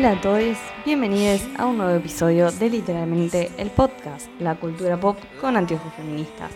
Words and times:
Hola 0.00 0.12
a 0.12 0.20
todos, 0.22 0.56
bienvenidos 0.86 1.42
a 1.58 1.66
un 1.66 1.76
nuevo 1.76 1.92
episodio 1.92 2.50
de 2.50 2.70
literalmente 2.70 3.50
el 3.58 3.68
podcast, 3.68 4.28
la 4.38 4.54
cultura 4.54 4.98
pop 4.98 5.18
con 5.42 5.58
anteojos 5.58 5.92
feministas. 5.92 6.52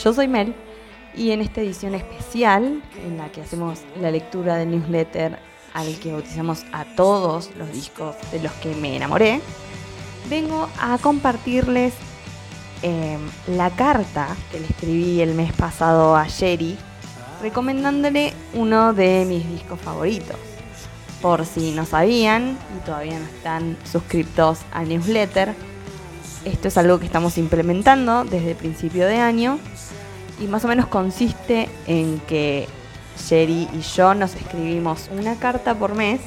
Yo 0.00 0.12
soy 0.12 0.28
Mel 0.28 0.54
y 1.16 1.32
en 1.32 1.40
esta 1.40 1.60
edición 1.60 1.96
especial 1.96 2.84
en 3.04 3.18
la 3.18 3.32
que 3.32 3.40
hacemos 3.40 3.80
la 4.00 4.12
lectura 4.12 4.58
del 4.58 4.70
newsletter 4.70 5.40
al 5.74 5.98
que 5.98 6.12
bautizamos 6.12 6.64
a 6.70 6.84
todos 6.94 7.50
los 7.56 7.72
discos 7.72 8.14
de 8.30 8.38
los 8.38 8.52
que 8.52 8.76
me 8.76 8.94
enamoré, 8.94 9.40
vengo 10.30 10.68
a 10.80 10.98
compartirles 10.98 11.94
em, 12.82 13.18
la 13.56 13.70
carta 13.70 14.28
que 14.52 14.60
le 14.60 14.66
escribí 14.66 15.20
el 15.20 15.34
mes 15.34 15.52
pasado 15.52 16.14
a 16.14 16.28
Sherry 16.28 16.78
recomendándole 17.42 18.32
uno 18.54 18.92
de 18.92 19.24
mis 19.26 19.50
discos 19.50 19.80
favoritos. 19.80 20.55
Por 21.26 21.44
si 21.44 21.72
no 21.72 21.84
sabían 21.84 22.56
y 22.76 22.86
todavía 22.86 23.18
no 23.18 23.24
están 23.24 23.76
suscriptos 23.82 24.60
al 24.70 24.88
newsletter, 24.88 25.56
esto 26.44 26.68
es 26.68 26.78
algo 26.78 27.00
que 27.00 27.06
estamos 27.06 27.36
implementando 27.36 28.24
desde 28.24 28.52
el 28.52 28.56
principio 28.56 29.08
de 29.08 29.16
año 29.16 29.58
y 30.38 30.46
más 30.46 30.64
o 30.64 30.68
menos 30.68 30.86
consiste 30.86 31.68
en 31.88 32.20
que 32.28 32.68
Sherry 33.18 33.68
y 33.72 33.80
yo 33.80 34.14
nos 34.14 34.36
escribimos 34.36 35.10
una 35.10 35.34
carta 35.34 35.74
por 35.74 35.96
mes 35.96 36.20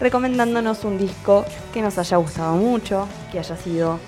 recomendándonos 0.00 0.84
un 0.84 0.98
disco 0.98 1.46
que 1.72 1.80
nos 1.80 1.96
haya 1.96 2.18
gustado 2.18 2.56
mucho, 2.56 3.08
que 3.32 3.38
haya 3.38 3.56
sido 3.56 3.98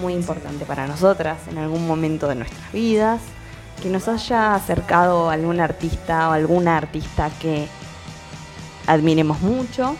muy 0.00 0.12
importante 0.14 0.64
para 0.66 0.86
nosotras 0.86 1.38
en 1.50 1.58
algún 1.58 1.84
momento 1.84 2.28
de 2.28 2.36
nuestras 2.36 2.72
vidas, 2.72 3.22
que 3.82 3.88
nos 3.88 4.06
haya 4.06 4.54
acercado 4.54 5.30
a 5.30 5.32
algún 5.32 5.58
artista 5.58 6.28
o 6.28 6.32
alguna 6.32 6.76
artista 6.76 7.28
que 7.40 7.66
admiremos 8.86 9.40
mucho. 9.40 9.96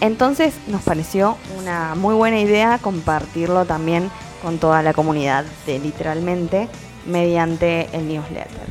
Entonces 0.00 0.54
nos 0.68 0.82
pareció 0.82 1.36
una 1.58 1.94
muy 1.94 2.14
buena 2.14 2.40
idea 2.40 2.78
compartirlo 2.78 3.64
también 3.64 4.10
con 4.42 4.58
toda 4.58 4.82
la 4.82 4.92
comunidad 4.92 5.44
de 5.66 5.78
literalmente 5.78 6.68
mediante 7.06 7.88
el 7.92 8.06
newsletter. 8.06 8.68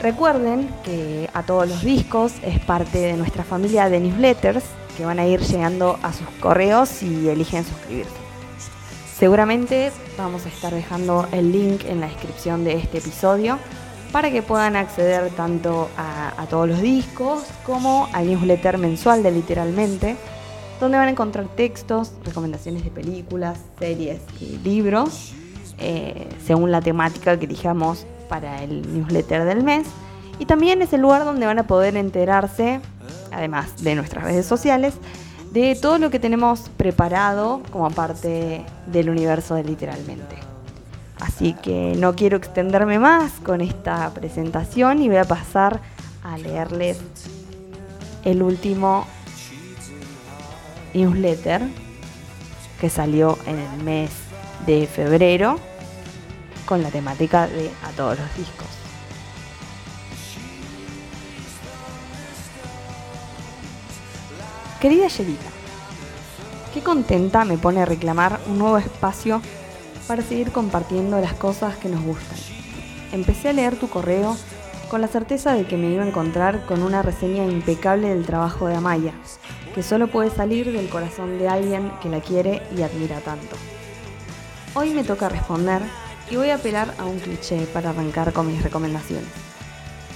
Recuerden 0.00 0.68
que 0.84 1.28
a 1.32 1.42
todos 1.42 1.68
los 1.68 1.82
discos 1.82 2.32
es 2.42 2.60
parte 2.60 2.98
de 2.98 3.14
nuestra 3.14 3.42
familia 3.42 3.88
de 3.88 3.98
newsletters 4.00 4.64
que 4.96 5.04
van 5.04 5.18
a 5.18 5.26
ir 5.26 5.40
llegando 5.40 5.98
a 6.02 6.12
sus 6.12 6.28
correos 6.40 6.88
si 6.88 7.28
eligen 7.28 7.64
suscribirse. 7.64 8.12
Seguramente 9.18 9.90
vamos 10.18 10.44
a 10.44 10.48
estar 10.48 10.74
dejando 10.74 11.26
el 11.32 11.50
link 11.50 11.84
en 11.86 12.00
la 12.00 12.06
descripción 12.08 12.64
de 12.64 12.74
este 12.74 12.98
episodio 12.98 13.58
para 14.12 14.30
que 14.30 14.42
puedan 14.42 14.76
acceder 14.76 15.30
tanto 15.30 15.88
a, 15.96 16.46
todos 16.48 16.68
los 16.68 16.80
discos 16.80 17.44
como 17.64 18.08
al 18.12 18.28
newsletter 18.28 18.78
mensual 18.78 19.22
de 19.22 19.30
Literalmente, 19.30 20.16
donde 20.80 20.98
van 20.98 21.08
a 21.08 21.10
encontrar 21.10 21.46
textos, 21.56 22.12
recomendaciones 22.24 22.84
de 22.84 22.90
películas, 22.90 23.58
series 23.78 24.20
y 24.40 24.58
libros 24.58 25.32
eh, 25.78 26.28
según 26.46 26.70
la 26.70 26.80
temática 26.80 27.38
que 27.38 27.44
elijamos 27.44 28.06
para 28.28 28.62
el 28.62 28.82
newsletter 28.92 29.44
del 29.44 29.62
mes. 29.62 29.86
Y 30.38 30.46
también 30.46 30.82
es 30.82 30.92
el 30.92 31.00
lugar 31.00 31.24
donde 31.24 31.46
van 31.46 31.58
a 31.58 31.66
poder 31.66 31.96
enterarse, 31.96 32.80
además 33.32 33.82
de 33.82 33.94
nuestras 33.94 34.24
redes 34.24 34.46
sociales, 34.46 34.94
de 35.52 35.74
todo 35.74 35.98
lo 35.98 36.10
que 36.10 36.18
tenemos 36.18 36.68
preparado 36.76 37.62
como 37.70 37.90
parte 37.90 38.64
del 38.86 39.10
universo 39.10 39.54
de 39.54 39.64
literalmente. 39.64 40.36
Así 41.20 41.54
que 41.54 41.94
no 41.96 42.14
quiero 42.14 42.36
extenderme 42.36 42.98
más 42.98 43.32
con 43.42 43.60
esta 43.60 44.12
presentación 44.12 45.02
y 45.02 45.08
voy 45.08 45.16
a 45.18 45.24
pasar 45.24 45.80
a 46.22 46.36
leerles 46.36 46.98
el 48.24 48.42
último 48.42 49.06
newsletter 50.92 51.62
que 52.80 52.90
salió 52.90 53.38
en 53.46 53.58
el 53.58 53.82
mes 53.82 54.10
de 54.66 54.86
febrero 54.86 55.58
con 56.66 56.82
la 56.82 56.90
temática 56.90 57.46
de 57.46 57.70
a 57.84 57.90
todos 57.96 58.18
los 58.18 58.36
discos. 58.36 58.66
Querida 64.80 65.08
Yerita, 65.08 65.48
qué 66.74 66.82
contenta 66.82 67.44
me 67.44 67.56
pone 67.56 67.86
reclamar 67.86 68.38
un 68.46 68.58
nuevo 68.58 68.76
espacio 68.76 69.40
para 70.06 70.22
seguir 70.22 70.52
compartiendo 70.52 71.20
las 71.20 71.34
cosas 71.34 71.76
que 71.76 71.88
nos 71.88 72.02
gustan. 72.02 72.38
Empecé 73.12 73.50
a 73.50 73.52
leer 73.52 73.76
tu 73.76 73.88
correo 73.88 74.36
con 74.88 75.00
la 75.00 75.08
certeza 75.08 75.54
de 75.54 75.66
que 75.66 75.76
me 75.76 75.90
iba 75.90 76.04
a 76.04 76.06
encontrar 76.06 76.64
con 76.66 76.82
una 76.82 77.02
reseña 77.02 77.44
impecable 77.44 78.08
del 78.08 78.24
trabajo 78.24 78.68
de 78.68 78.76
Amaya, 78.76 79.12
que 79.74 79.82
solo 79.82 80.08
puede 80.08 80.30
salir 80.30 80.72
del 80.72 80.88
corazón 80.88 81.38
de 81.38 81.48
alguien 81.48 81.90
que 82.02 82.08
la 82.08 82.20
quiere 82.20 82.62
y 82.76 82.82
admira 82.82 83.20
tanto. 83.20 83.56
Hoy 84.74 84.90
me 84.90 85.04
toca 85.04 85.28
responder 85.28 85.82
y 86.30 86.36
voy 86.36 86.50
a 86.50 86.56
apelar 86.56 86.94
a 86.98 87.04
un 87.04 87.18
cliché 87.18 87.66
para 87.66 87.90
arrancar 87.90 88.32
con 88.32 88.46
mis 88.46 88.62
recomendaciones. 88.62 89.28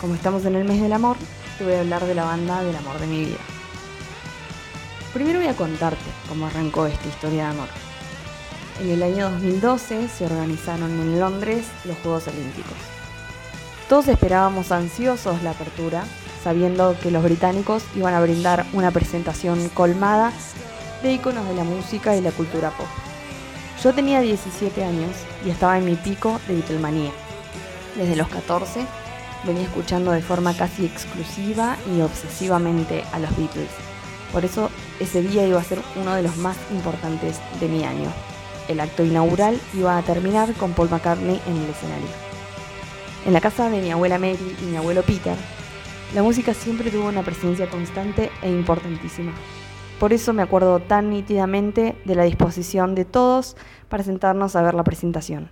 Como 0.00 0.14
estamos 0.14 0.44
en 0.44 0.54
el 0.54 0.64
mes 0.64 0.80
del 0.80 0.92
amor, 0.92 1.16
te 1.58 1.64
voy 1.64 1.74
a 1.74 1.80
hablar 1.80 2.04
de 2.04 2.14
la 2.14 2.24
banda 2.24 2.62
del 2.62 2.76
amor 2.76 2.98
de 2.98 3.06
mi 3.06 3.24
vida. 3.24 3.38
Primero 5.12 5.40
voy 5.40 5.48
a 5.48 5.56
contarte 5.56 5.98
cómo 6.28 6.46
arrancó 6.46 6.86
esta 6.86 7.08
historia 7.08 7.44
de 7.44 7.50
amor. 7.50 7.89
En 8.80 8.88
el 8.88 9.02
año 9.02 9.28
2012 9.30 10.08
se 10.08 10.24
organizaron 10.24 10.90
en 10.90 11.20
Londres 11.20 11.66
los 11.84 11.98
Juegos 11.98 12.28
Olímpicos. 12.28 12.72
Todos 13.90 14.08
esperábamos 14.08 14.72
ansiosos 14.72 15.42
la 15.42 15.50
apertura, 15.50 16.04
sabiendo 16.42 16.96
que 17.02 17.10
los 17.10 17.22
británicos 17.22 17.82
iban 17.94 18.14
a 18.14 18.22
brindar 18.22 18.64
una 18.72 18.90
presentación 18.90 19.68
colmada 19.68 20.32
de 21.02 21.12
iconos 21.12 21.46
de 21.46 21.54
la 21.56 21.64
música 21.64 22.16
y 22.16 22.22
la 22.22 22.32
cultura 22.32 22.70
pop. 22.70 22.86
Yo 23.84 23.92
tenía 23.92 24.22
17 24.22 24.82
años 24.82 25.14
y 25.44 25.50
estaba 25.50 25.76
en 25.76 25.84
mi 25.84 25.96
pico 25.96 26.40
de 26.48 26.54
Beatlemanía. 26.54 27.12
Desde 27.96 28.16
los 28.16 28.28
14 28.28 28.86
venía 29.44 29.64
escuchando 29.64 30.10
de 30.12 30.22
forma 30.22 30.56
casi 30.56 30.86
exclusiva 30.86 31.76
y 31.94 32.00
obsesivamente 32.00 33.04
a 33.12 33.18
los 33.18 33.36
Beatles. 33.36 33.70
Por 34.32 34.46
eso 34.46 34.70
ese 35.00 35.20
día 35.20 35.46
iba 35.46 35.60
a 35.60 35.64
ser 35.64 35.82
uno 35.96 36.14
de 36.14 36.22
los 36.22 36.38
más 36.38 36.56
importantes 36.70 37.40
de 37.60 37.68
mi 37.68 37.84
año. 37.84 38.10
El 38.70 38.78
acto 38.78 39.02
inaugural 39.02 39.60
iba 39.74 39.98
a 39.98 40.02
terminar 40.02 40.54
con 40.54 40.74
Paul 40.74 40.90
McCartney 40.90 41.40
en 41.48 41.56
el 41.56 41.70
escenario. 41.70 42.06
En 43.26 43.32
la 43.32 43.40
casa 43.40 43.68
de 43.68 43.82
mi 43.82 43.90
abuela 43.90 44.16
Mary 44.16 44.56
y 44.62 44.64
mi 44.66 44.76
abuelo 44.76 45.02
Peter, 45.02 45.34
la 46.14 46.22
música 46.22 46.54
siempre 46.54 46.92
tuvo 46.92 47.08
una 47.08 47.24
presencia 47.24 47.68
constante 47.68 48.30
e 48.42 48.48
importantísima. 48.48 49.32
Por 49.98 50.12
eso 50.12 50.32
me 50.32 50.42
acuerdo 50.42 50.78
tan 50.78 51.10
nítidamente 51.10 52.00
de 52.04 52.14
la 52.14 52.22
disposición 52.22 52.94
de 52.94 53.04
todos 53.04 53.56
para 53.88 54.04
sentarnos 54.04 54.54
a 54.54 54.62
ver 54.62 54.74
la 54.74 54.84
presentación. 54.84 55.50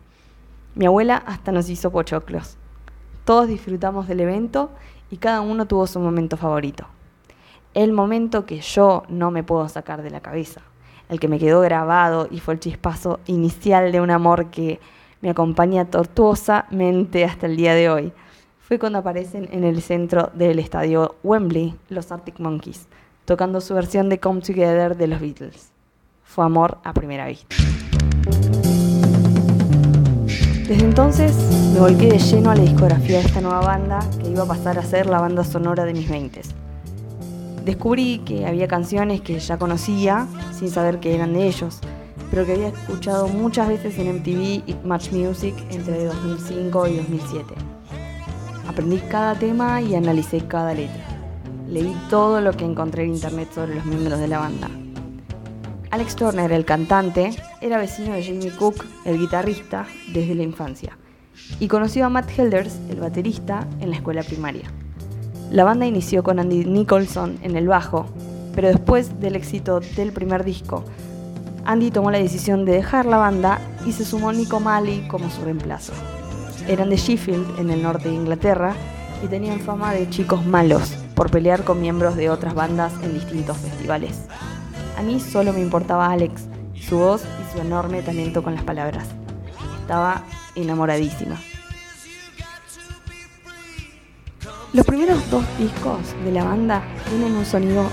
Mi 0.77 0.87
abuela 0.87 1.17
hasta 1.17 1.51
nos 1.51 1.69
hizo 1.71 1.91
pochoclos. 1.91 2.57
Todos 3.25 3.49
disfrutamos 3.49 4.07
del 4.07 4.21
evento 4.21 4.71
y 5.11 5.17
cada 5.17 5.41
uno 5.41 5.67
tuvo 5.67 5.89
su 5.89 5.99
momento 5.99 6.37
favorito. 6.37 6.87
El 7.75 7.93
momento 7.93 8.47
que 8.47 8.61
yo 8.61 9.03
no 9.09 9.33
me 9.33 9.43
puedo 9.43 9.69
sacar 9.69 10.03
de 10.03 10.11
la 10.11 10.21
cabeza, 10.21 10.63
el 11.09 11.21
que 11.21 11.29
me 11.29 11.39
quedó 11.39 11.61
grabado 11.61 12.29
y 12.31 12.41
fue 12.41 12.55
el 12.55 12.61
chispazo 12.61 13.21
inicial 13.27 13.93
de 13.93 14.01
un 14.01 14.11
amor 14.11 14.51
que 14.51 14.81
me 15.21 15.31
acompaña 15.31 15.85
tortuosamente 15.87 17.25
hasta 17.25 17.47
el 17.47 17.57
día 17.57 17.75
de 17.75 17.91
hoy, 17.91 18.13
fue 18.61 18.79
cuando 18.79 18.99
aparecen 18.99 19.49
en 19.51 19.65
el 19.65 19.81
centro 19.83 20.31
del 20.35 20.59
estadio 20.59 21.17
Wembley 21.23 21.75
los 21.89 22.13
Arctic 22.13 22.39
Monkeys 22.39 22.87
tocando 23.29 23.61
su 23.61 23.75
versión 23.75 24.09
de 24.09 24.19
Come 24.19 24.41
Together 24.41 24.97
de 24.97 25.07
los 25.07 25.21
Beatles. 25.21 25.71
Fue 26.25 26.47
amor 26.47 26.79
a 26.83 26.95
primera 26.95 27.27
vista. 27.27 27.55
Desde 30.67 30.85
entonces 30.85 31.37
me 31.75 31.81
volqué 31.81 32.09
de 32.09 32.19
lleno 32.19 32.51
a 32.51 32.55
la 32.55 32.63
discografía 32.63 33.19
de 33.19 33.27
esta 33.27 33.43
nueva 33.43 33.61
banda 33.61 34.01
que 34.23 34.31
iba 34.31 34.45
a 34.45 34.47
pasar 34.47 34.79
a 34.79 34.83
ser 34.83 35.07
la 35.07 35.21
banda 35.21 35.45
sonora 35.45 35.85
de 35.85 35.93
mis 35.93 36.09
20 36.09 36.68
Descubrí 37.69 38.23
que 38.25 38.47
había 38.47 38.67
canciones 38.67 39.21
que 39.21 39.39
ya 39.39 39.59
conocía 39.59 40.27
sin 40.59 40.71
saber 40.71 41.01
que 41.01 41.15
eran 41.15 41.35
de 41.35 41.47
ellos, 41.47 41.81
pero 42.31 42.47
que 42.47 42.53
había 42.53 42.69
escuchado 42.69 43.29
muchas 43.29 43.69
veces 43.69 43.99
en 43.99 44.17
MTV 44.17 44.63
y 44.67 44.77
Match 44.85 45.13
Music 45.13 45.55
entre 45.69 46.07
2005 46.07 46.89
y 46.89 46.97
2007. 46.97 47.55
Aprendí 48.67 48.97
cada 49.11 49.35
tema 49.35 49.83
y 49.83 49.95
analicé 49.95 50.41
cada 50.49 50.73
letra 50.73 51.05
leí 51.69 51.95
todo 52.09 52.41
lo 52.41 52.53
que 52.53 52.65
encontré 52.65 53.05
en 53.05 53.11
internet 53.11 53.51
sobre 53.55 53.75
los 53.75 53.85
miembros 53.85 54.19
de 54.19 54.29
la 54.29 54.39
banda. 54.39 54.71
Alex 55.91 56.17
Turner, 56.17 56.51
el 56.51 56.65
cantante, 56.65 57.31
era 57.61 57.77
vecino 57.77 58.15
de 58.15 58.25
Jamie 58.25 58.51
Cook, 58.51 58.87
el 59.05 59.19
guitarrista, 59.19 59.87
desde 60.15 60.35
la 60.35 60.43
infancia, 60.43 60.97
y 61.61 61.69
conoció 61.69 62.07
a 62.07 62.09
Matt 62.09 62.31
Helders, 62.35 62.81
el 62.89 63.01
baterista, 63.01 63.69
en 63.81 63.91
la 63.91 63.97
escuela 63.97 64.23
primaria. 64.23 64.73
La 65.51 65.65
banda 65.65 65.87
inició 65.87 66.23
con 66.23 66.39
Andy 66.39 66.67
Nicholson 66.67 67.39
en 67.43 67.57
el 67.57 67.69
bajo, 67.69 68.07
pero 68.55 68.69
después 68.69 69.19
del 69.19 69.35
éxito 69.35 69.81
del 69.97 70.13
primer 70.13 70.45
disco, 70.45 70.85
Andy 71.65 71.91
tomó 71.91 72.11
la 72.11 72.19
decisión 72.19 72.65
de 72.65 72.73
dejar 72.73 73.07
la 73.07 73.17
banda 73.17 73.59
y 73.87 73.93
se 73.93 74.05
sumó 74.05 74.33
Nico 74.33 74.61
Mali 74.61 75.07
como 75.09 75.31
su 75.31 75.43
reemplazo. 75.43 75.93
Eran 76.67 76.91
de 76.91 76.97
Sheffield, 76.97 77.59
en 77.59 77.71
el 77.71 77.83
norte 77.83 78.11
de 78.11 78.15
Inglaterra, 78.15 78.75
y 79.25 79.27
tenían 79.27 79.61
fama 79.61 79.93
de 79.93 80.09
chicos 80.11 80.45
malos, 80.45 80.95
por 81.15 81.31
pelear 81.31 81.65
con 81.65 81.81
miembros 81.81 82.15
de 82.15 82.29
otras 82.29 82.55
bandas 82.55 82.93
en 83.03 83.15
distintos 83.15 83.57
festivales. 83.57 84.27
A 84.99 85.03
mí 85.03 85.19
solo 85.19 85.53
me 85.55 85.61
importaba 85.61 86.11
Alex, 86.11 86.47
su 86.75 86.99
voz 86.99 87.23
y 87.23 87.53
su 87.53 87.61
enorme 87.63 88.03
talento 88.03 88.43
con 88.43 88.55
las 88.55 88.65
palabras. 88.65 89.07
Estaba 89.81 90.25
enamoradísima. 90.55 91.37
Los 94.75 94.85
primeros 94.85 95.31
dos 95.31 95.45
discos 95.59 95.99
de 96.25 96.31
la 96.31 96.45
banda 96.45 96.83
tienen 97.09 97.35
un 97.35 97.47
sonido 97.47 97.85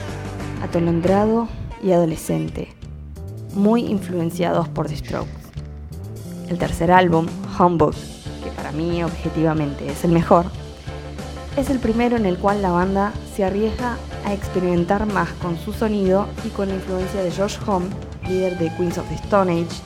atolondrado 0.61 1.47
y 1.81 1.93
adolescente, 1.93 2.67
muy 3.53 3.85
influenciados 3.85 4.67
por 4.67 4.89
The 4.89 4.97
Strokes. 4.97 5.31
El 6.49 6.57
tercer 6.57 6.91
álbum, 6.91 7.27
Humbug, 7.57 7.93
que 8.43 8.51
para 8.57 8.73
mí 8.73 9.01
objetivamente 9.01 9.89
es 9.89 10.03
el 10.03 10.11
mejor, 10.11 10.47
es 11.55 11.69
el 11.69 11.79
primero 11.79 12.17
en 12.17 12.25
el 12.25 12.37
cual 12.37 12.61
la 12.61 12.71
banda 12.71 13.13
se 13.33 13.45
arriesga 13.45 13.95
a 14.25 14.33
experimentar 14.33 15.05
más 15.05 15.29
con 15.41 15.57
su 15.57 15.71
sonido 15.71 16.27
y 16.43 16.49
con 16.49 16.67
la 16.67 16.75
influencia 16.75 17.23
de 17.23 17.31
Josh 17.31 17.55
Homme, 17.65 17.87
líder 18.27 18.57
de 18.57 18.69
Queens 18.75 18.97
of 18.97 19.07
the 19.07 19.15
Stone 19.15 19.49
Age, 19.49 19.81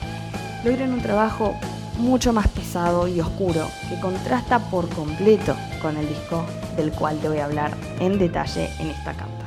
logran 0.64 0.92
un 0.92 1.02
trabajo 1.02 1.54
mucho 2.00 2.32
más 2.32 2.48
pesado 2.48 3.06
y 3.06 3.20
oscuro 3.20 3.66
que 3.88 4.00
contrasta 4.00 4.58
por 4.70 4.88
completo 4.88 5.54
con 5.80 5.96
el 5.96 6.08
disco 6.08 6.44
del 6.76 6.90
cual 6.92 7.18
te 7.18 7.28
voy 7.28 7.38
a 7.38 7.44
hablar 7.44 7.72
en 8.00 8.18
detalle 8.18 8.70
en 8.78 8.88
esta 8.88 9.12
carta. 9.14 9.46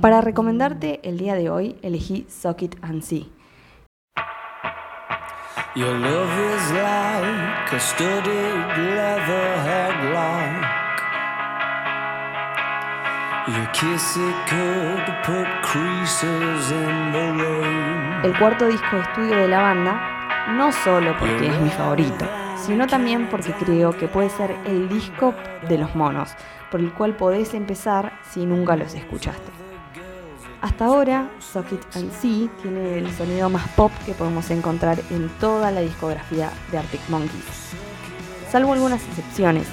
Para 0.00 0.20
recomendarte 0.20 1.00
el 1.02 1.18
día 1.18 1.34
de 1.34 1.50
hoy 1.50 1.76
elegí 1.82 2.26
Socket 2.28 2.76
and 2.82 3.02
See. 3.02 3.32
El 18.24 18.36
cuarto 18.36 18.66
disco 18.66 18.96
de 18.96 19.02
estudio 19.02 19.36
de 19.36 19.46
la 19.46 19.62
banda, 19.62 20.48
no 20.56 20.72
solo 20.72 21.16
porque 21.16 21.46
es 21.46 21.60
mi 21.60 21.70
favorito, 21.70 22.26
sino 22.56 22.88
también 22.88 23.28
porque 23.28 23.52
creo 23.52 23.96
que 23.96 24.08
puede 24.08 24.30
ser 24.30 24.56
el 24.66 24.88
disco 24.88 25.32
de 25.68 25.78
los 25.78 25.94
monos, 25.94 26.32
por 26.72 26.80
el 26.80 26.92
cual 26.92 27.14
podés 27.14 27.54
empezar 27.54 28.18
si 28.28 28.44
nunca 28.44 28.74
los 28.74 28.94
escuchaste. 28.94 29.52
Hasta 30.60 30.86
ahora, 30.86 31.30
Socket 31.38 31.86
and 31.94 32.10
See 32.14 32.50
tiene 32.62 32.98
el 32.98 33.12
sonido 33.12 33.48
más 33.48 33.68
pop 33.76 33.92
que 34.04 34.14
podemos 34.14 34.50
encontrar 34.50 34.98
en 35.10 35.28
toda 35.38 35.70
la 35.70 35.82
discografía 35.82 36.50
de 36.72 36.78
Arctic 36.78 37.08
Monkeys. 37.08 37.76
Salvo 38.50 38.72
algunas 38.72 39.06
excepciones, 39.06 39.68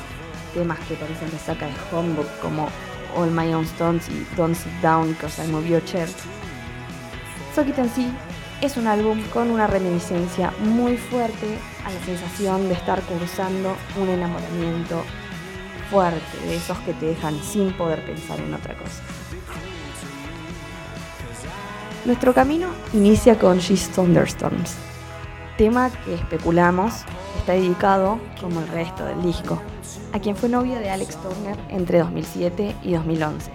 temas 0.54 0.78
que 0.81 0.94
parecen 0.94 1.31
de 1.31 1.40
saca 1.40 1.66
de 1.66 1.74
Homebook 1.92 2.28
como 2.40 2.70
All 3.15 3.31
My 3.31 3.54
Own 3.54 3.65
Stones 3.65 4.10
y 4.10 4.25
Don't 4.36 4.56
Sit 4.56 4.71
Down 4.81 5.13
Cause 5.15 5.44
I 5.44 5.48
Move 5.51 5.68
Your 5.68 5.83
Chair. 5.86 6.07
Socket 7.56 7.77
and 7.80 7.94
See 7.94 8.12
es 8.62 8.77
un 8.77 8.88
álbum 8.88 9.21
con 9.33 9.51
una 9.51 9.68
reminiscencia 9.68 10.54
muy 10.60 10.98
fuerte 10.98 11.60
a 11.86 11.92
la 11.92 12.00
sensación 12.06 12.69
de 12.69 12.75
estar 12.75 13.01
cursando 13.01 13.75
un 14.01 14.10
enamoramiento 14.10 15.04
fuerte, 15.92 16.38
de 16.45 16.56
esos 16.56 16.77
que 16.80 16.94
te 16.94 17.07
dejan 17.07 17.38
sin 17.44 17.74
poder 17.74 18.06
pensar 18.06 18.39
en 18.39 18.54
otra 18.54 18.75
cosa. 18.75 19.04
Nuestro 22.06 22.33
camino 22.33 22.69
inicia 22.94 23.38
con 23.38 23.60
She's 23.60 23.89
Thunderstorms, 23.89 24.75
tema 25.57 25.89
que 26.06 26.15
especulamos 26.15 27.04
está 27.38 27.54
dedicado, 27.54 28.19
como 28.39 28.62
el 28.62 28.68
resto 28.69 29.04
del 29.06 29.21
disco, 29.21 29.62
a 30.14 30.20
quien 30.20 30.36
fue 30.36 30.50
novia 30.50 30.80
de 30.80 30.90
Alex 30.90 31.18
Turner 31.18 31.58
entre 31.70 32.00
2007 32.00 32.76
y 32.84 32.94
2011, 32.94 33.52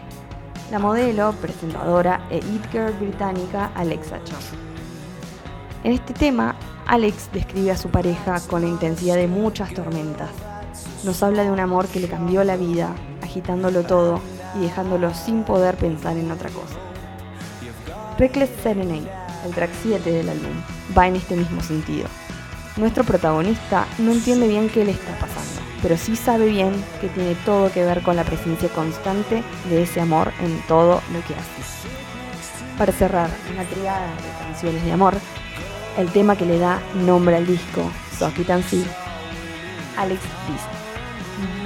la 0.71 0.79
modelo, 0.79 1.33
presentadora 1.41 2.27
e 2.31 2.39
it 2.39 2.71
girl 2.73 2.93
británica 2.95 3.71
Alexa 3.75 4.19
Chung. 4.25 4.59
En 5.85 5.93
este 5.93 6.13
tema, 6.13 6.55
Alex 6.87 7.31
describe 7.33 7.71
a 7.71 7.77
su 7.77 7.91
pareja 7.91 8.41
con 8.49 8.63
la 8.63 8.69
intensidad 8.69 9.17
de 9.17 9.29
muchas 9.29 9.73
tormentas. 9.73 10.31
Nos 11.05 11.23
habla 11.23 11.45
de 11.45 11.51
un 11.51 11.61
amor 11.61 11.87
que 11.87 12.01
le 12.01 12.09
cambió 12.09 12.43
la 12.45 12.57
vida, 12.57 12.95
agitándolo 13.23 13.85
todo 13.85 14.21
y 14.57 14.63
dejándolo 14.63 15.15
sin 15.15 15.45
poder 15.45 15.77
pensar 15.77 16.17
en 16.17 16.31
otra 16.31 16.51
cosa. 16.51 16.75
Reckless 18.19 18.51
Serenade, 18.63 19.09
el 19.45 19.55
track 19.55 19.71
7 19.83 20.11
del 20.11 20.29
álbum, 20.29 20.51
va 20.97 21.07
en 21.07 21.17
este 21.17 21.37
mismo 21.37 21.63
sentido. 21.63 22.09
Nuestro 22.77 23.05
protagonista 23.05 23.87
no 23.99 24.11
entiende 24.11 24.49
bien 24.49 24.69
qué 24.69 24.85
le 24.85 24.93
está 24.93 25.13
pasando, 25.19 25.28
pero 25.83 25.97
sí 25.97 26.17
sabe 26.17 26.47
bien 26.47 26.73
que 27.01 27.09
tiene 27.09 27.35
todo 27.45 27.73
que 27.73 27.85
ver 27.85 28.03
con 28.03 28.17
la 28.17 28.25
presencia 28.25 28.69
constante 28.71 29.43
de 29.69 29.83
ese 29.83 30.01
amor 30.01 30.33
en 30.41 30.61
todo 30.67 31.01
lo 31.13 31.21
que 31.27 31.35
hace. 31.35 31.63
Para 32.77 32.93
cerrar 32.93 33.31
una 33.53 33.65
triada 33.65 34.07
de 34.07 34.45
canciones 34.45 34.85
de 34.85 34.93
amor, 34.93 35.15
el 35.97 36.11
tema 36.11 36.37
que 36.37 36.47
le 36.47 36.59
da 36.59 36.81
nombre 36.95 37.37
al 37.37 37.47
disco, 37.47 37.91
and 38.21 38.65
See, 38.65 38.85
Alex 39.97 40.21
dice, 40.49 40.79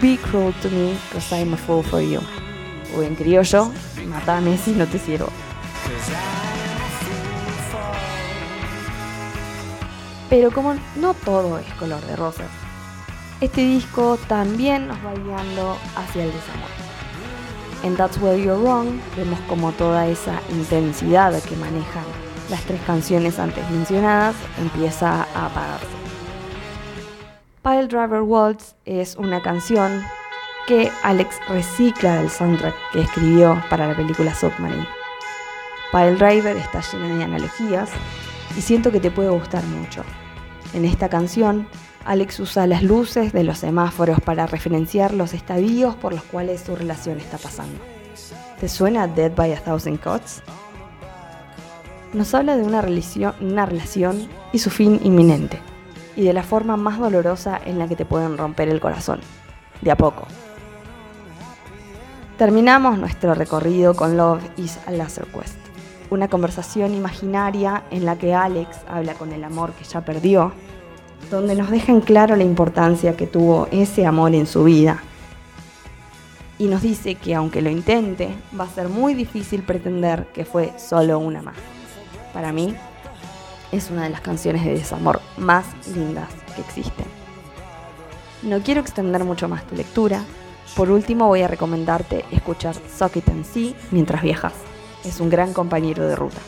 Be 0.00 0.19
cruel 0.19 0.53
to 0.61 0.69
me, 0.70 0.97
cause 1.12 1.35
I'm 1.35 1.55
a 1.55 1.56
fool 1.56 1.82
for 1.82 2.00
you. 2.00 2.20
O 2.97 3.03
en 3.03 3.14
criollo, 3.14 3.70
matame 4.06 4.59
si 4.59 4.73
no 4.73 4.87
te 4.87 4.99
sirvo. 4.99 5.29
Pero 10.29 10.50
como 10.50 10.75
no 10.97 11.14
todo 11.14 11.59
es 11.59 11.67
color 11.75 12.00
de 12.06 12.17
rosas, 12.17 12.49
este 13.42 13.62
disco 13.62 14.16
también 14.28 14.86
nos 14.86 14.96
va 14.98 15.14
guiando 15.14 15.76
hacia 15.96 16.24
el 16.24 16.32
desamor. 16.32 16.68
En 17.82 17.96
That's 17.96 18.16
Where 18.18 18.40
You're 18.40 18.62
Wrong 18.62 19.00
vemos 19.16 19.40
como 19.48 19.72
toda 19.72 20.06
esa 20.06 20.40
intensidad 20.50 21.32
que 21.42 21.56
manejan 21.56 22.04
las 22.48 22.62
tres 22.62 22.80
canciones 22.86 23.40
antes 23.40 23.68
mencionadas 23.70 24.36
empieza 24.58 25.26
a 25.34 25.46
apagarse. 25.46 25.86
Pile 27.64 27.88
Driver 27.88 28.20
Waltz 28.22 28.76
es 28.84 29.16
una 29.16 29.42
canción 29.42 30.04
que 30.68 30.92
Alex 31.02 31.40
recicla 31.48 32.16
del 32.16 32.30
soundtrack 32.30 32.74
que 32.92 33.00
escribió 33.00 33.61
para 33.68 33.88
la 33.88 33.96
película 33.96 34.32
Submarine. 34.34 34.87
Pile 35.90 36.14
Driver 36.14 36.56
está 36.56 36.80
llena 36.80 37.16
de 37.16 37.25
analogías 37.25 37.90
y 38.56 38.61
siento 38.61 38.92
que 38.92 39.00
te 39.00 39.11
puede 39.11 39.30
gustar 39.30 39.64
mucho. 39.64 40.04
En 40.75 40.84
esta 40.84 41.08
canción, 41.08 41.66
Alex 42.04 42.40
usa 42.40 42.66
las 42.66 42.82
luces 42.82 43.32
de 43.32 43.44
los 43.44 43.59
semáforos 43.59 44.21
para 44.21 44.47
referenciar 44.47 45.14
los 45.14 45.35
estadios 45.35 45.94
por 45.94 46.12
los 46.12 46.23
cuales 46.25 46.61
su 46.61 46.75
relación 46.75 47.18
está 47.18 47.38
pasando. 47.38 47.78
¿Te 48.61 48.68
suena 48.68 49.06
Dead 49.06 49.32
by 49.35 49.52
a 49.52 49.61
Thousand 49.61 50.00
Cuts? 50.00 50.42
Nos 52.12 52.35
habla 52.35 52.56
de 52.56 52.62
una 52.62 52.85
una 53.40 53.66
relación 53.66 54.28
y 54.52 54.59
su 54.59 54.71
fin 54.71 55.00
inminente, 55.02 55.59
y 56.14 56.25
de 56.25 56.32
la 56.32 56.42
forma 56.42 56.76
más 56.76 56.99
dolorosa 56.99 57.61
en 57.64 57.78
la 57.78 57.88
que 57.88 57.97
te 57.97 58.04
pueden 58.04 58.37
romper 58.37 58.68
el 58.68 58.80
corazón, 58.80 59.21
de 59.80 59.90
a 59.90 59.97
poco. 59.97 60.26
Terminamos 62.37 62.99
nuestro 62.99 63.35
recorrido 63.35 63.94
con 63.94 64.16
Love 64.16 64.42
is 64.56 64.78
a 64.87 64.90
Laser 64.90 65.26
Quest 65.26 65.62
una 66.12 66.28
conversación 66.28 66.94
imaginaria 66.94 67.85
en 67.90 68.04
la 68.04 68.18
que 68.18 68.35
Alex 68.35 68.80
habla 68.87 69.14
con 69.14 69.32
el 69.32 69.44
amor 69.44 69.73
que 69.73 69.85
ya 69.85 70.02
perdió, 70.02 70.52
donde 71.31 71.55
nos 71.55 71.71
deja 71.71 71.93
en 71.93 72.00
claro 72.00 72.37
la 72.37 72.45
importancia 72.45 73.17
que 73.17 73.26
tuvo 73.26 73.69
ese 73.71 74.07
amor 74.07 74.35
en 74.35 74.47
su 74.47 74.64
vida. 74.64 75.02
Y 76.59 76.67
nos 76.67 76.83
dice 76.83 77.14
que 77.14 77.35
aunque 77.35 77.62
lo 77.62 77.71
intente, 77.71 78.35
va 78.59 78.64
a 78.64 78.69
ser 78.69 78.88
muy 78.88 79.14
difícil 79.14 79.62
pretender 79.62 80.26
que 80.33 80.45
fue 80.45 80.73
solo 80.79 81.19
una 81.19 81.43
más. 81.43 81.57
Para 82.33 82.52
mí, 82.52 82.75
es 83.73 83.91
una 83.91 84.05
de 84.05 84.11
las 84.11 84.21
canciones 84.21 84.64
de 84.64 84.75
desamor 84.75 85.21
más 85.38 85.64
lindas 85.95 86.29
que 86.55 86.61
existen. 86.61 87.07
No 88.43 88.61
quiero 88.61 88.81
extender 88.81 89.25
mucho 89.25 89.49
más 89.49 89.67
tu 89.67 89.75
lectura. 89.75 90.23
Por 90.76 90.91
último, 90.91 91.26
voy 91.26 91.43
a 91.43 91.49
recomendarte 91.49 92.25
escuchar 92.31 92.76
Socket 92.97 93.29
and 93.29 93.45
See 93.45 93.75
mientras 93.91 94.23
viajas 94.23 94.55
es 95.05 95.21
un 95.21 95.31
gran 95.31 95.52
compañero 95.52 96.07
de 96.07 96.17
ruta. 96.17 96.41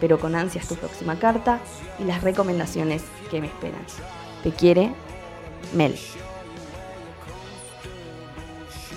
Espero 0.00 0.18
con 0.18 0.34
ansias 0.34 0.66
tu 0.66 0.76
próxima 0.76 1.18
carta 1.18 1.60
y 1.98 2.04
las 2.04 2.22
recomendaciones 2.22 3.02
que 3.30 3.38
me 3.38 3.48
esperan. 3.48 3.82
Te 4.42 4.50
quiere, 4.50 4.94
Mel. 5.74 5.94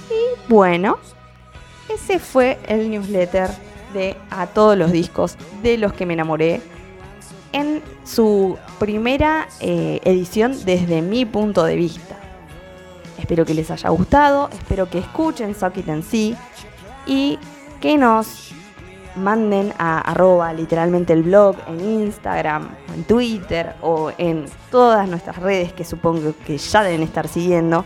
Y 0.09 0.49
bueno, 0.49 0.99
ese 1.93 2.19
fue 2.19 2.57
el 2.69 2.89
newsletter 2.89 3.49
de 3.93 4.15
A 4.29 4.47
todos 4.47 4.77
los 4.77 4.93
discos 4.93 5.35
de 5.61 5.77
los 5.77 5.91
que 5.91 6.05
me 6.05 6.13
enamoré 6.13 6.61
en 7.51 7.83
su 8.05 8.57
primera 8.79 9.49
eh, 9.59 9.99
edición 10.05 10.55
desde 10.63 11.01
mi 11.01 11.25
punto 11.25 11.65
de 11.65 11.75
vista. 11.75 12.17
Espero 13.19 13.43
que 13.43 13.53
les 13.53 13.69
haya 13.69 13.89
gustado, 13.89 14.49
espero 14.53 14.89
que 14.89 14.99
escuchen 14.99 15.53
Socket 15.53 15.89
en 15.89 16.01
sí 16.01 16.33
y 17.05 17.37
que 17.81 17.97
nos 17.97 18.53
manden 19.15 19.73
a 19.77 19.99
arroba 19.99 20.53
literalmente 20.53 21.13
el 21.13 21.23
blog 21.23 21.55
en 21.67 21.79
Instagram, 21.79 22.69
en 22.93 23.03
Twitter 23.03 23.75
o 23.81 24.11
en 24.17 24.45
todas 24.71 25.07
nuestras 25.07 25.37
redes 25.37 25.73
que 25.73 25.83
supongo 25.83 26.33
que 26.45 26.57
ya 26.57 26.83
deben 26.83 27.03
estar 27.03 27.27
siguiendo 27.27 27.85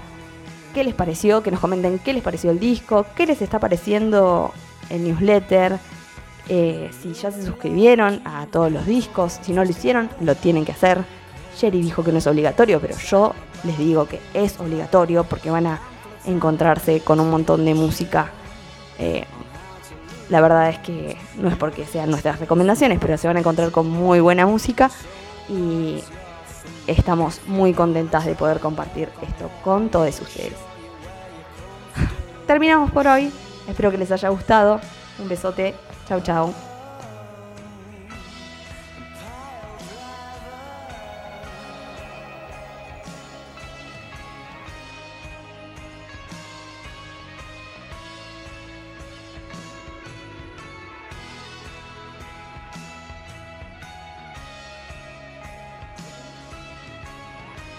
qué 0.74 0.84
les 0.84 0.94
pareció, 0.94 1.42
que 1.42 1.52
nos 1.52 1.60
comenten 1.60 2.00
qué 2.00 2.14
les 2.14 2.24
pareció 2.24 2.52
el 2.52 2.60
disco, 2.60 3.06
qué 3.16 3.26
les 3.26 3.42
está 3.42 3.60
pareciendo 3.60 4.52
el 4.90 5.04
newsletter, 5.04 5.80
eh, 6.50 6.92
si 7.02 7.14
ya 7.14 7.32
se 7.32 7.44
suscribieron 7.46 8.22
a 8.26 8.46
todos 8.46 8.72
los 8.72 8.86
discos, 8.86 9.40
si 9.42 9.54
no 9.54 9.64
lo 9.66 9.70
hicieron, 9.70 10.10
lo 10.22 10.36
tienen 10.36 10.66
que 10.66 10.72
hacer. 10.72 11.04
Jerry 11.58 11.82
dijo 11.82 12.04
que 12.04 12.12
no 12.12 12.20
es 12.20 12.28
obligatorio, 12.28 12.80
pero 12.80 12.96
yo 12.98 13.34
les 13.64 13.78
digo 13.78 14.06
que 14.06 14.20
es 14.34 14.60
obligatorio 14.60 15.24
porque 15.24 15.50
van 15.50 15.68
a 15.68 15.80
encontrarse 16.26 17.02
con 17.02 17.20
un 17.20 17.30
montón 17.30 17.66
de 17.66 17.74
música. 17.74 18.30
Eh, 19.00 19.26
la 20.30 20.42
verdad 20.42 20.70
es 20.70 20.80
que 20.80 21.18
no 21.38 21.50
es 21.50 21.56
porque 21.56 21.86
sean 21.86 22.10
nuestras 22.10 22.40
recomendaciones, 22.40 23.00
pero 23.00 23.18
se 23.18 23.28
van 23.28 23.38
a 23.38 23.40
encontrar 23.40 23.72
con 23.72 23.90
muy 23.90 24.20
buena 24.20 24.46
música 24.46 24.92
y 25.50 26.04
estamos 26.86 27.42
muy 27.48 27.74
contentas 27.74 28.26
de 28.26 28.36
poder 28.36 28.60
compartir 28.60 29.10
esto 29.22 29.50
con 29.64 29.90
todos 29.90 30.20
ustedes. 30.20 30.56
Terminamos 32.48 32.92
por 32.92 33.08
hoy. 33.08 33.32
Espero 33.68 33.92
que 33.92 33.98
les 33.98 34.12
haya 34.12 34.30
gustado. 34.30 34.80
Un 35.20 35.28
besote. 35.28 35.76
Chau, 36.08 36.22
chau. 36.22 36.67